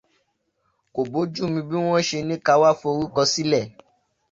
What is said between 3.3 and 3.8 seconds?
sílẹ̀.